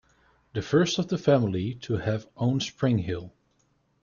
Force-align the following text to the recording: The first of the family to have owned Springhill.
The 0.53 0.63
first 0.63 0.97
of 0.97 1.09
the 1.09 1.17
family 1.19 1.75
to 1.83 1.97
have 1.97 2.27
owned 2.35 2.63
Springhill. 2.63 3.35